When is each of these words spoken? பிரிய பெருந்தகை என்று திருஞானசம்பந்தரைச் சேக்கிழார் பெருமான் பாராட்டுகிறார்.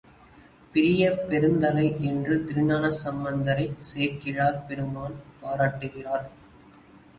பிரிய 0.73 1.09
பெருந்தகை 1.29 1.85
என்று 2.01 2.35
திருஞானசம்பந்தரைச் 2.43 3.77
சேக்கிழார் 3.91 4.59
பெருமான் 4.67 5.17
பாராட்டுகிறார். 5.41 6.27